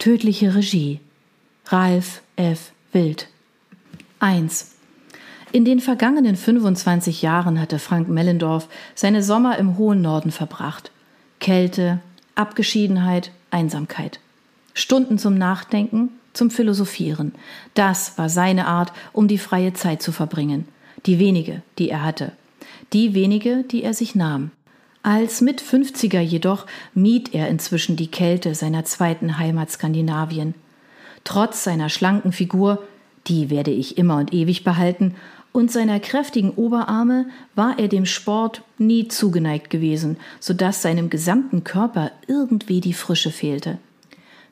[0.00, 0.98] Tödliche Regie.
[1.66, 2.72] Ralf F.
[2.90, 3.28] Wild.
[4.18, 4.76] 1.
[5.52, 10.90] In den vergangenen 25 Jahren hatte Frank Mellendorf seine Sommer im hohen Norden verbracht.
[11.38, 12.00] Kälte,
[12.34, 14.20] Abgeschiedenheit, Einsamkeit.
[14.72, 17.34] Stunden zum Nachdenken, zum Philosophieren.
[17.74, 20.66] Das war seine Art, um die freie Zeit zu verbringen.
[21.04, 22.32] Die wenige, die er hatte.
[22.94, 24.50] Die wenige, die er sich nahm.
[25.02, 30.54] Als Mit-50er jedoch mied er inzwischen die Kälte seiner zweiten Heimat Skandinavien.
[31.24, 32.82] Trotz seiner schlanken Figur,
[33.26, 35.14] die werde ich immer und ewig behalten,
[35.52, 41.64] und seiner kräftigen Oberarme war er dem Sport nie zugeneigt gewesen, so dass seinem gesamten
[41.64, 43.78] Körper irgendwie die Frische fehlte.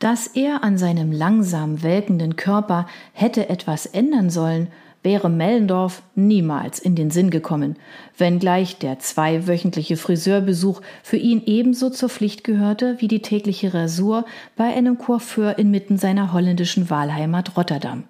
[0.00, 4.68] Dass er an seinem langsam welkenden Körper hätte etwas ändern sollen,
[5.02, 7.76] wäre Mellendorf niemals in den Sinn gekommen,
[8.16, 14.24] wenngleich der zweiwöchentliche Friseurbesuch für ihn ebenso zur Pflicht gehörte wie die tägliche Rasur
[14.56, 18.04] bei einem Coiffeur inmitten seiner holländischen Wahlheimat Rotterdam.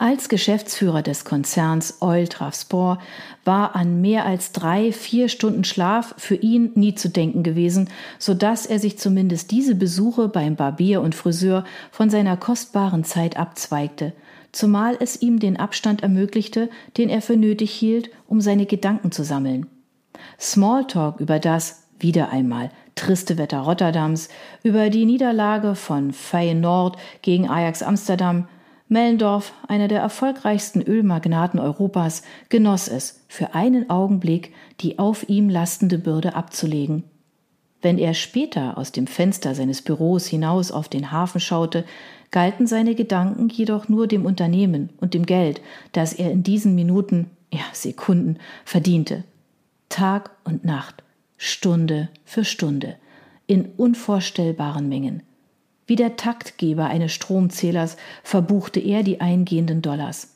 [0.00, 3.00] Als Geschäftsführer des Konzerns Oil Sport
[3.44, 8.32] war an mehr als drei, vier Stunden Schlaf für ihn nie zu denken gewesen, so
[8.32, 14.12] dass er sich zumindest diese Besuche beim Barbier und Friseur von seiner kostbaren Zeit abzweigte,
[14.52, 19.24] zumal es ihm den Abstand ermöglichte, den er für nötig hielt, um seine Gedanken zu
[19.24, 19.66] sammeln.
[20.40, 24.28] Smalltalk über das, wieder einmal, triste Wetter Rotterdams,
[24.62, 28.48] über die Niederlage von Feyenoord gegen Ajax Amsterdam,
[28.88, 35.98] Mellendorf, einer der erfolgreichsten Ölmagnaten Europas, genoss es, für einen Augenblick die auf ihm lastende
[35.98, 37.04] Bürde abzulegen.
[37.82, 41.84] Wenn er später aus dem Fenster seines Büros hinaus auf den Hafen schaute,
[42.30, 45.60] galten seine Gedanken jedoch nur dem Unternehmen und dem Geld,
[45.92, 49.24] das er in diesen Minuten, ja Sekunden, verdiente.
[49.88, 51.02] Tag und Nacht,
[51.38, 52.96] Stunde für Stunde,
[53.46, 55.22] in unvorstellbaren Mengen.
[55.86, 60.34] Wie der Taktgeber eines Stromzählers verbuchte er die eingehenden Dollars.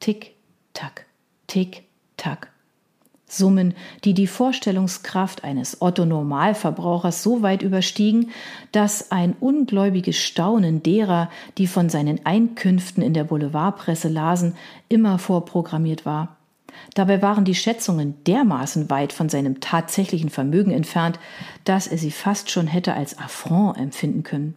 [0.00, 0.34] Tick,
[0.72, 1.04] tack,
[1.46, 1.82] tick,
[2.16, 2.53] tack.
[3.26, 3.74] Summen,
[4.04, 8.30] die die Vorstellungskraft eines Otto-Normalverbrauchers so weit überstiegen,
[8.72, 14.54] dass ein ungläubiges Staunen derer, die von seinen Einkünften in der Boulevardpresse lasen,
[14.88, 16.36] immer vorprogrammiert war.
[16.94, 21.18] Dabei waren die Schätzungen dermaßen weit von seinem tatsächlichen Vermögen entfernt,
[21.64, 24.54] dass er sie fast schon hätte als Affront empfinden können.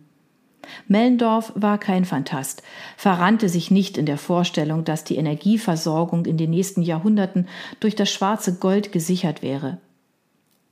[0.88, 2.64] Mellendorf war kein Phantast,
[2.96, 7.48] verrannte sich nicht in der Vorstellung, dass die Energieversorgung in den nächsten Jahrhunderten
[7.80, 9.80] durch das schwarze Gold gesichert wäre.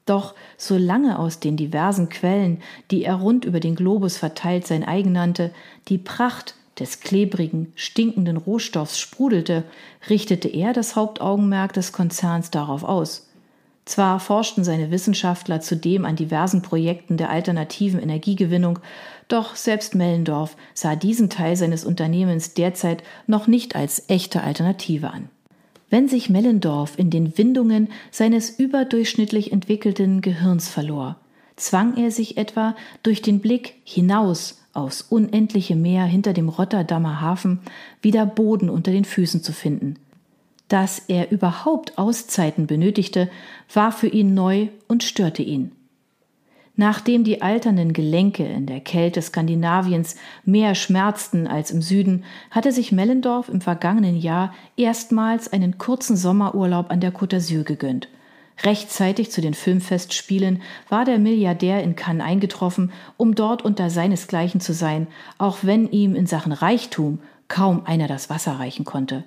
[0.06, 2.62] Doch solange aus den diversen Quellen,
[2.92, 5.52] die er rund über den Globus verteilt sein eigen nannte,
[5.88, 9.64] die Pracht des klebrigen, stinkenden Rohstoffs sprudelte,
[10.10, 13.28] richtete er das Hauptaugenmerk des Konzerns darauf aus.
[13.86, 18.80] Zwar forschten seine Wissenschaftler zudem an diversen Projekten der alternativen Energiegewinnung,
[19.28, 25.30] doch selbst Mellendorf sah diesen Teil seines Unternehmens derzeit noch nicht als echte Alternative an.
[25.92, 31.18] Wenn sich Mellendorf in den Windungen seines überdurchschnittlich entwickelten Gehirns verlor,
[31.56, 37.62] zwang er sich etwa durch den Blick hinaus aufs unendliche Meer hinter dem Rotterdamer Hafen
[38.02, 39.96] wieder Boden unter den Füßen zu finden.
[40.68, 43.30] Dass er überhaupt Auszeiten benötigte,
[43.74, 45.72] war für ihn neu und störte ihn.
[46.78, 52.92] Nachdem die alternden Gelenke in der Kälte Skandinaviens mehr schmerzten als im Süden, hatte sich
[52.92, 58.10] Mellendorf im vergangenen Jahr erstmals einen kurzen Sommerurlaub an der Côte d'Azur gegönnt.
[58.64, 64.74] Rechtzeitig zu den Filmfestspielen war der Milliardär in Cannes eingetroffen, um dort unter seinesgleichen zu
[64.74, 69.24] sein, auch wenn ihm in Sachen Reichtum kaum einer das Wasser reichen konnte.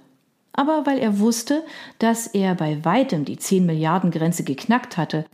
[0.59, 1.63] Aber weil er wusste,
[2.01, 5.25] dass er bei weitem die 10 Milliarden Grenze geknackt hatte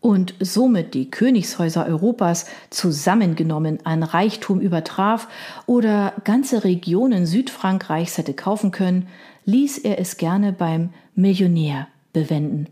[0.00, 5.28] und somit die Königshäuser Europas zusammengenommen an Reichtum übertraf
[5.66, 9.08] oder ganze Regionen Südfrankreichs hätte kaufen können,
[9.44, 12.66] ließ er es gerne beim Millionär bewenden.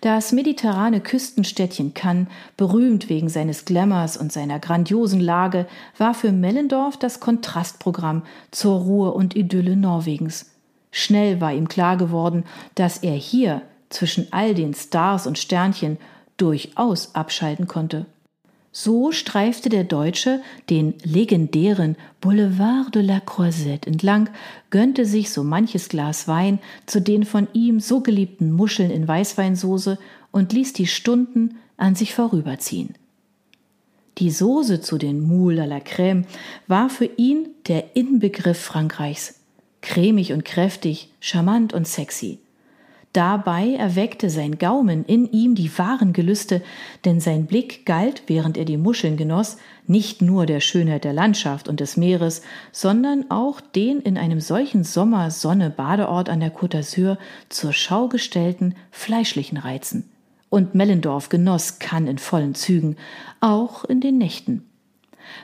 [0.00, 5.66] Das mediterrane Küstenstädtchen Cannes, berühmt wegen seines Glamours und seiner grandiosen Lage,
[5.98, 8.22] war für Mellendorf das Kontrastprogramm
[8.52, 10.55] zur Ruhe und Idylle Norwegens.
[10.98, 12.44] Schnell war ihm klar geworden,
[12.74, 13.60] dass er hier
[13.90, 15.98] zwischen all den Stars und Sternchen
[16.38, 18.06] durchaus abschalten konnte.
[18.72, 20.40] So streifte der Deutsche
[20.70, 24.30] den legendären Boulevard de la Croisette entlang,
[24.70, 29.98] gönnte sich so manches Glas Wein zu den von ihm so geliebten Muscheln in Weißweinsoße
[30.30, 32.94] und ließ die Stunden an sich vorüberziehen.
[34.16, 36.24] Die Soße zu den Moules à la Crème
[36.68, 39.34] war für ihn der Inbegriff Frankreichs.
[39.86, 42.40] Cremig und kräftig, charmant und sexy.
[43.12, 46.60] Dabei erweckte sein Gaumen in ihm die wahren Gelüste,
[47.04, 51.68] denn sein Blick galt, während er die Muscheln genoss, nicht nur der Schönheit der Landschaft
[51.68, 52.42] und des Meeres,
[52.72, 57.16] sondern auch den in einem solchen Sommer-Sonne-Badeort an der Côte d'Azur
[57.48, 60.10] zur Schau gestellten fleischlichen Reizen.
[60.50, 62.96] Und Mellendorf genoss Kann in vollen Zügen,
[63.40, 64.66] auch in den Nächten.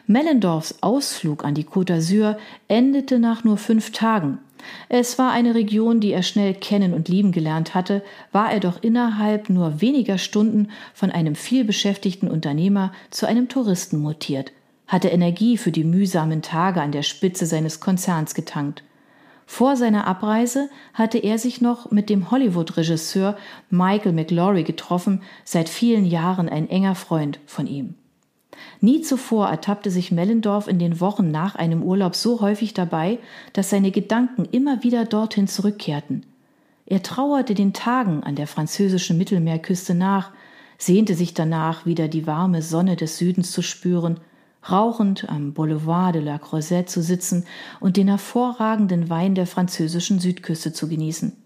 [0.07, 2.37] Mellendorfs Ausflug an die Côte d'Azur
[2.69, 4.39] endete nach nur fünf Tagen.
[4.89, 8.83] Es war eine Region, die er schnell kennen und lieben gelernt hatte, war er doch
[8.83, 14.53] innerhalb nur weniger Stunden von einem vielbeschäftigten Unternehmer zu einem Touristen mutiert,
[14.87, 18.85] hatte Energie für die mühsamen Tage an der Spitze seines Konzerns getankt.
[19.47, 23.37] Vor seiner Abreise hatte er sich noch mit dem Hollywood-Regisseur
[23.69, 27.95] Michael McLaury getroffen, seit vielen Jahren ein enger Freund von ihm.
[28.81, 33.19] Nie zuvor ertappte sich Mellendorf in den Wochen nach einem Urlaub so häufig dabei,
[33.53, 36.27] dass seine Gedanken immer wieder dorthin zurückkehrten.
[36.87, 40.33] Er trauerte den Tagen an der französischen Mittelmeerküste nach,
[40.79, 44.21] sehnte sich danach, wieder die warme Sonne des Südens zu spüren,
[44.69, 47.47] rauchend am Boulevard de la Croisette zu sitzen
[47.81, 51.42] und den hervorragenden Wein der französischen Südküste zu genießen.